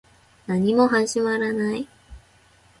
[0.47, 1.87] 何も始まらない